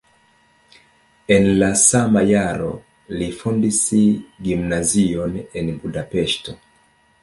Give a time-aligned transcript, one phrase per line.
[1.35, 2.71] En la sama jaro
[3.19, 3.85] li fondis
[4.51, 6.63] gimnazion en Budapeŝto.